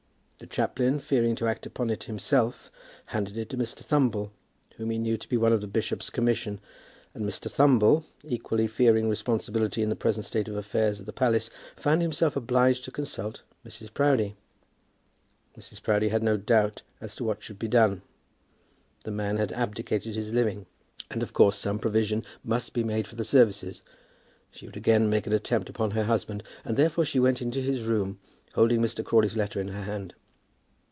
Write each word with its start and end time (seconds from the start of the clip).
The 0.43 0.47
chaplain, 0.47 0.97
fearing 0.97 1.35
to 1.35 1.45
act 1.47 1.67
upon 1.67 1.91
it 1.91 2.05
himself, 2.05 2.71
handed 3.05 3.37
it 3.37 3.47
to 3.51 3.57
Mr. 3.57 3.81
Thumble, 3.83 4.31
whom 4.77 4.89
he 4.89 4.97
knew 4.97 5.15
to 5.15 5.29
be 5.29 5.37
one 5.37 5.53
of 5.53 5.61
the 5.61 5.67
bishop's 5.67 6.09
commission, 6.09 6.59
and 7.13 7.23
Mr. 7.23 7.47
Thumble, 7.47 8.05
equally 8.23 8.65
fearing 8.65 9.07
responsibility 9.07 9.83
in 9.83 9.89
the 9.89 9.95
present 9.95 10.25
state 10.25 10.47
of 10.47 10.55
affairs 10.55 10.99
at 10.99 11.05
the 11.05 11.13
palace, 11.13 11.51
found 11.75 12.01
himself 12.01 12.35
obliged 12.35 12.83
to 12.85 12.91
consult 12.91 13.43
Mrs. 13.63 13.93
Proudie. 13.93 14.35
Mrs. 15.55 15.79
Proudie 15.83 16.09
had 16.09 16.23
no 16.23 16.37
doubt 16.37 16.81
as 16.99 17.13
to 17.17 17.23
what 17.23 17.43
should 17.43 17.59
be 17.59 17.67
done. 17.67 18.01
The 19.03 19.11
man 19.11 19.37
had 19.37 19.53
abdicated 19.53 20.15
his 20.15 20.33
living, 20.33 20.65
and 21.11 21.21
of 21.21 21.33
course 21.33 21.55
some 21.59 21.77
provision 21.77 22.25
must 22.43 22.73
be 22.73 22.83
made 22.83 23.05
for 23.07 23.15
the 23.15 23.23
services. 23.23 23.83
She 24.49 24.65
would 24.65 24.75
again 24.75 25.07
make 25.07 25.27
an 25.27 25.33
attempt 25.33 25.69
upon 25.69 25.91
her 25.91 26.05
husband, 26.05 26.41
and 26.65 26.77
therefore 26.77 27.05
she 27.05 27.19
went 27.19 27.43
into 27.43 27.61
his 27.61 27.83
room 27.83 28.19
holding 28.55 28.81
Mr. 28.81 29.05
Crawley's 29.05 29.37
letter 29.37 29.61
in 29.61 29.67
her 29.67 29.83
hand. 29.83 30.15